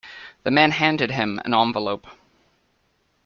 The 0.41 0.49
man 0.49 0.71
handed 0.71 1.11
him 1.11 1.39
an 1.45 1.53
envelope. 1.53 2.07